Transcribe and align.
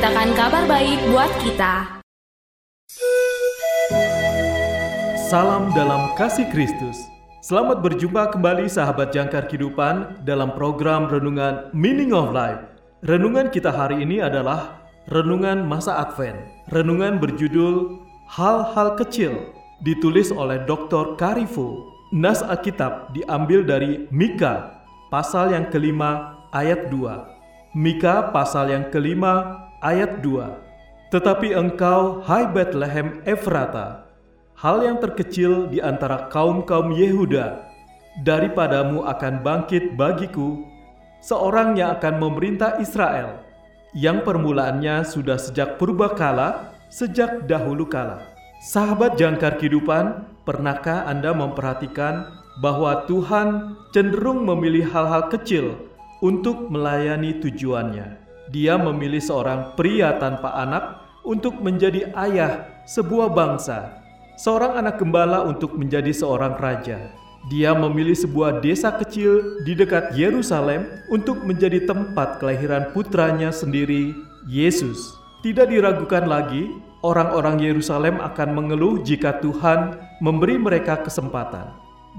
Memberitakan 0.00 0.32
kabar 0.32 0.64
baik 0.64 0.98
buat 1.12 1.32
kita 1.44 1.72
Salam 5.28 5.76
dalam 5.76 6.16
kasih 6.16 6.48
Kristus. 6.48 6.96
Selamat 7.44 7.84
berjumpa 7.84 8.32
kembali 8.32 8.64
sahabat 8.64 9.12
jangkar 9.12 9.44
kehidupan 9.44 10.24
dalam 10.24 10.56
program 10.56 11.04
Renungan 11.04 11.68
Meaning 11.76 12.16
of 12.16 12.32
Life. 12.32 12.64
Renungan 13.04 13.52
kita 13.52 13.68
hari 13.68 14.00
ini 14.00 14.24
adalah 14.24 14.88
Renungan 15.12 15.68
Masa 15.68 16.00
Advent. 16.00 16.48
Renungan 16.72 17.20
berjudul 17.20 18.00
Hal-Hal 18.32 18.96
Kecil 18.96 19.52
ditulis 19.84 20.32
oleh 20.32 20.64
Dr. 20.64 21.20
Karifo. 21.20 21.92
Nas 22.16 22.40
Alkitab 22.40 23.12
diambil 23.12 23.68
dari 23.68 24.08
Mika 24.08 24.80
pasal 25.12 25.52
yang 25.52 25.68
kelima 25.68 26.40
ayat 26.56 26.88
2. 26.88 27.76
Mika 27.76 28.32
pasal 28.32 28.72
yang 28.72 28.88
kelima 28.88 29.68
ayat 29.80 30.20
2. 30.20 31.10
Tetapi 31.10 31.56
engkau, 31.56 32.22
hai 32.22 32.46
Bethlehem 32.46 33.18
Efrata, 33.26 34.06
hal 34.54 34.86
yang 34.86 35.02
terkecil 35.02 35.66
di 35.66 35.82
antara 35.82 36.30
kaum-kaum 36.30 36.94
Yehuda, 36.94 37.66
daripadamu 38.22 39.02
akan 39.08 39.42
bangkit 39.42 39.98
bagiku 39.98 40.62
seorang 41.24 41.74
yang 41.74 41.98
akan 41.98 42.14
memerintah 42.20 42.78
Israel, 42.78 43.42
yang 43.96 44.22
permulaannya 44.22 45.02
sudah 45.02 45.40
sejak 45.40 45.80
purbakala, 45.80 46.76
sejak 46.92 47.48
dahulu 47.50 47.88
kala. 47.88 48.22
Sahabat 48.60 49.16
jangkar 49.16 49.56
kehidupan, 49.56 50.28
pernahkah 50.44 51.08
Anda 51.08 51.32
memperhatikan 51.32 52.28
bahwa 52.60 53.08
Tuhan 53.08 53.80
cenderung 53.96 54.44
memilih 54.44 54.84
hal-hal 54.92 55.32
kecil 55.32 55.80
untuk 56.20 56.68
melayani 56.68 57.40
tujuannya? 57.40 58.19
Dia 58.50 58.74
memilih 58.76 59.22
seorang 59.22 59.78
pria 59.78 60.18
tanpa 60.18 60.58
anak 60.58 61.06
untuk 61.22 61.62
menjadi 61.62 62.10
ayah 62.18 62.66
sebuah 62.84 63.30
bangsa 63.30 64.00
seorang 64.40 64.80
anak 64.80 64.96
gembala 64.96 65.44
untuk 65.44 65.76
menjadi 65.76 66.08
seorang 66.16 66.56
raja. 66.56 67.12
Dia 67.52 67.76
memilih 67.76 68.16
sebuah 68.16 68.64
desa 68.64 68.88
kecil 68.96 69.60
di 69.68 69.76
dekat 69.76 70.16
Yerusalem 70.16 70.88
untuk 71.12 71.44
menjadi 71.44 71.84
tempat 71.84 72.40
kelahiran 72.40 72.88
putranya 72.96 73.52
sendiri, 73.52 74.16
Yesus. 74.48 75.16
Tidak 75.44 75.68
diragukan 75.68 76.24
lagi, 76.24 76.68
orang-orang 77.04 77.60
Yerusalem 77.60 78.20
akan 78.20 78.48
mengeluh 78.56 79.00
jika 79.04 79.40
Tuhan 79.40 79.96
memberi 80.20 80.56
mereka 80.56 81.00
kesempatan. 81.00 81.68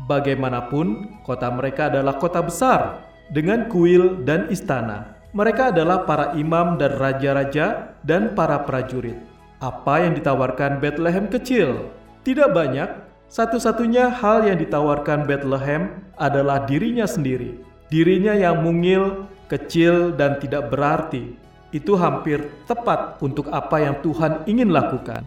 Bagaimanapun, 0.09 1.21
kota 1.25 1.53
mereka 1.53 1.89
adalah 1.93 2.17
kota 2.17 2.41
besar 2.41 3.05
dengan 3.29 3.69
kuil 3.69 4.25
dan 4.25 4.49
istana. 4.49 5.20
Mereka 5.31 5.71
adalah 5.71 6.03
para 6.03 6.35
imam 6.35 6.75
dan 6.75 6.99
raja-raja 6.99 7.95
dan 8.03 8.35
para 8.35 8.67
prajurit. 8.67 9.15
Apa 9.63 10.03
yang 10.03 10.11
ditawarkan 10.11 10.83
Bethlehem 10.83 11.31
kecil? 11.31 11.87
Tidak 12.27 12.51
banyak, 12.51 12.91
satu-satunya 13.31 14.11
hal 14.11 14.43
yang 14.43 14.59
ditawarkan 14.59 15.23
Bethlehem 15.23 16.03
adalah 16.19 16.67
dirinya 16.67 17.07
sendiri. 17.07 17.63
Dirinya 17.87 18.35
yang 18.35 18.59
mungil, 18.59 19.23
kecil, 19.47 20.11
dan 20.19 20.35
tidak 20.43 20.67
berarti. 20.67 21.39
Itu 21.71 21.95
hampir 21.95 22.51
tepat 22.67 23.23
untuk 23.23 23.47
apa 23.55 23.79
yang 23.79 24.03
Tuhan 24.03 24.43
ingin 24.51 24.75
lakukan. 24.75 25.23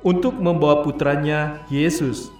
Untuk 0.00 0.32
membawa 0.40 0.80
putranya, 0.80 1.60
Yesus, 1.68 2.32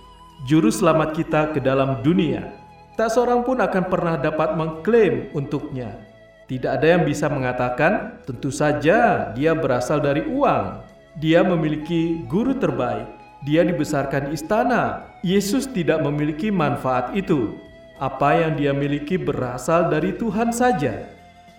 Juru 0.49 0.73
Selamat 0.73 1.13
kita 1.13 1.53
ke 1.53 1.61
dalam 1.61 2.01
dunia. 2.01 2.57
Tak 2.97 3.13
seorang 3.13 3.45
pun 3.45 3.61
akan 3.61 3.85
pernah 3.93 4.17
dapat 4.17 4.57
mengklaim 4.57 5.29
untuknya. 5.37 6.12
Tidak 6.51 6.69
ada 6.69 6.87
yang 6.99 7.07
bisa 7.07 7.31
mengatakan, 7.31 8.23
tentu 8.27 8.51
saja 8.51 9.31
dia 9.33 9.53
berasal 9.55 10.03
dari 10.03 10.27
uang. 10.27 10.85
Dia 11.17 11.45
memiliki 11.45 12.25
guru 12.27 12.57
terbaik, 12.57 13.07
dia 13.45 13.67
dibesarkan 13.67 14.31
di 14.31 14.39
istana. 14.39 15.07
Yesus 15.23 15.71
tidak 15.71 16.03
memiliki 16.03 16.51
manfaat 16.51 17.15
itu. 17.15 17.59
Apa 18.03 18.35
yang 18.35 18.59
dia 18.59 18.75
miliki 18.75 19.15
berasal 19.15 19.87
dari 19.87 20.15
Tuhan 20.19 20.51
saja. 20.51 21.07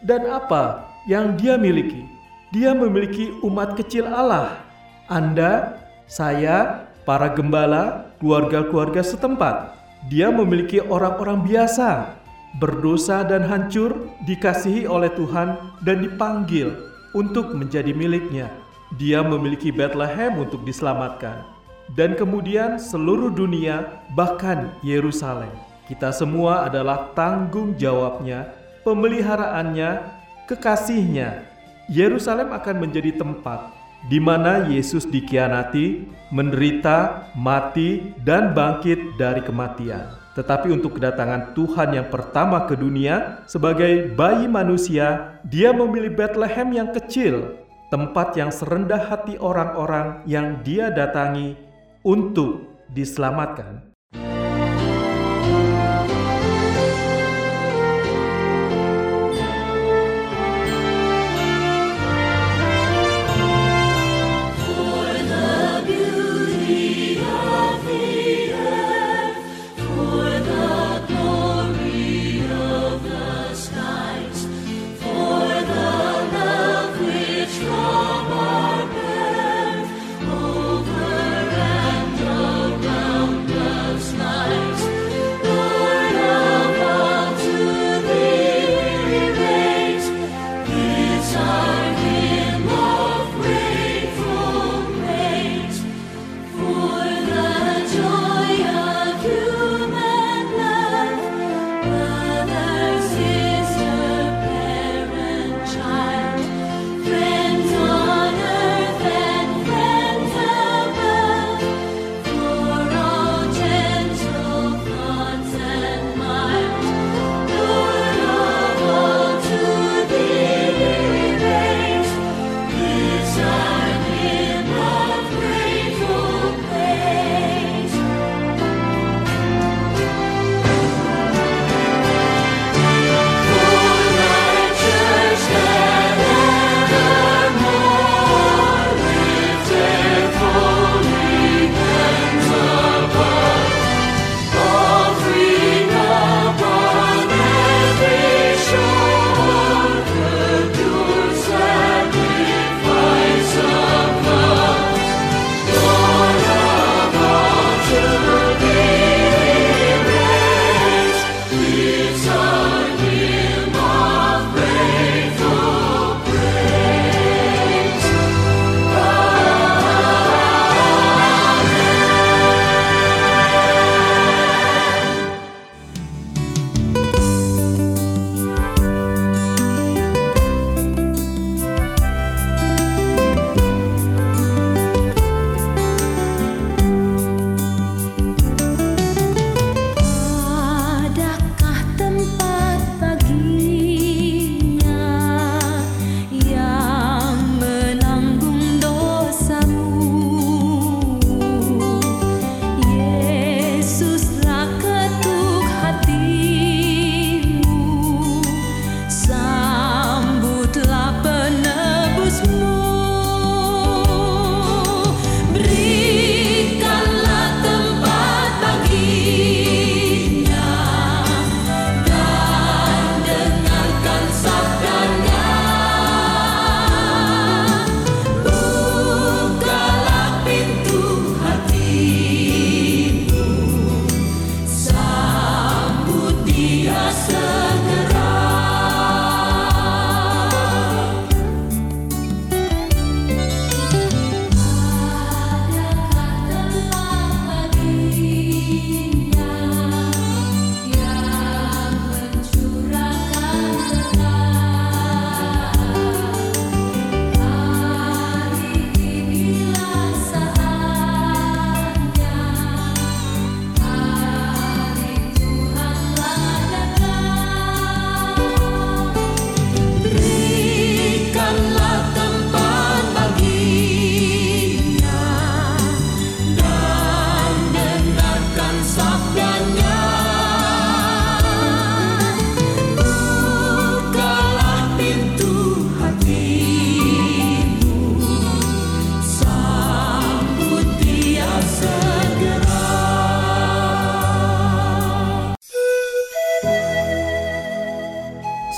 Dan 0.04 0.28
apa 0.28 0.84
yang 1.08 1.40
dia 1.40 1.56
miliki? 1.56 2.04
Dia 2.52 2.76
memiliki 2.76 3.32
umat 3.42 3.80
kecil 3.80 4.06
Allah. 4.06 4.60
Anda, 5.08 5.80
saya, 6.06 6.88
para 7.08 7.32
gembala, 7.32 8.12
keluarga-keluarga 8.20 9.04
setempat. 9.04 9.76
Dia 10.12 10.28
memiliki 10.32 10.84
orang-orang 10.84 11.44
biasa, 11.48 12.20
berdosa 12.58 13.25
dan 13.25 13.46
hancur, 13.46 14.09
dikasihi 14.30 14.86
oleh 14.86 15.09
Tuhan 15.14 15.58
dan 15.81 15.97
dipanggil 16.02 16.74
untuk 17.18 17.53
menjadi 17.53 17.94
miliknya. 17.94 18.50
Dia 18.97 19.25
memiliki 19.25 19.74
Bethlehem 19.74 20.38
untuk 20.38 20.62
diselamatkan 20.62 21.53
dan 21.92 22.16
kemudian 22.16 22.80
seluruh 22.80 23.34
dunia, 23.34 24.06
bahkan 24.16 24.72
Yerusalem. 24.80 25.52
Kita 25.84 26.16
semua 26.16 26.63
adalah 26.72 27.12
tanggung 27.12 27.75
jawabnya, 27.75 28.56
pemeliharaannya, 28.88 30.00
kekasihnya. 30.47 31.44
Yerusalem 31.92 32.56
akan 32.56 32.75
menjadi 32.80 33.19
tempat 33.19 33.83
di 34.12 34.19
mana 34.19 34.68
Yesus 34.68 35.08
dikhianati, 35.08 36.03
menderita, 36.34 37.30
mati, 37.40 38.12
dan 38.24 38.52
bangkit 38.52 39.16
dari 39.16 39.40
kematian. 39.40 40.19
Tetapi 40.34 40.74
untuk 40.74 40.97
kedatangan 40.97 41.53
Tuhan 41.53 41.94
yang 41.94 42.08
pertama 42.09 42.66
ke 42.66 42.74
dunia 42.74 43.46
sebagai 43.46 44.12
bayi 44.18 44.50
manusia, 44.50 45.38
Dia 45.46 45.69
memilih 45.69 46.09
Bethlehem 46.18 46.74
yang 46.74 46.90
kecil, 46.90 47.62
tempat 47.94 48.34
yang 48.34 48.50
serendah 48.50 49.13
hati 49.13 49.38
orang-orang 49.38 50.25
yang 50.25 50.66
Dia 50.66 50.90
datangi 50.90 51.53
untuk 52.02 52.66
diselamatkan. 52.90 53.93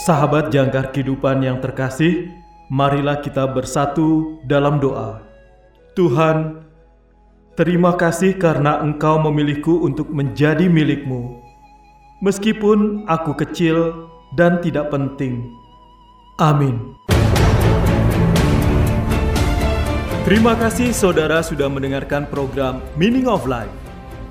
Sahabat 0.05 0.53
jangkar 0.53 0.93
kehidupan 0.93 1.41
yang 1.41 1.57
terkasih, 1.65 2.29
marilah 2.69 3.25
kita 3.25 3.41
bersatu 3.49 4.37
dalam 4.45 4.77
doa. 4.77 5.25
Tuhan, 5.97 6.61
terima 7.57 7.97
kasih 7.97 8.37
karena 8.37 8.85
Engkau 8.85 9.17
memilihku 9.17 9.81
untuk 9.81 10.13
menjadi 10.13 10.69
milikmu. 10.69 11.41
Meskipun 12.21 13.09
aku 13.09 13.33
kecil 13.33 14.05
dan 14.37 14.61
tidak 14.61 14.93
penting. 14.93 15.41
Amin. 16.37 16.93
Terima 20.21 20.53
kasih 20.53 20.93
saudara 20.93 21.41
sudah 21.41 21.65
mendengarkan 21.65 22.29
program 22.29 22.77
Meaning 22.93 23.25
of 23.25 23.49
Life. 23.49 23.73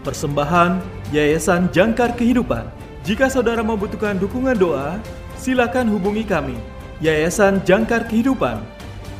Persembahan 0.06 0.78
Yayasan 1.10 1.66
Jangkar 1.74 2.14
Kehidupan. 2.14 2.70
Jika 3.02 3.26
saudara 3.26 3.66
membutuhkan 3.66 4.22
dukungan 4.22 4.54
doa, 4.54 5.02
silakan 5.44 5.93
hubungi 5.93 6.25
kami, 6.25 6.56
Yayasan 7.05 7.61
Jangkar 7.69 8.08
Kehidupan, 8.08 8.64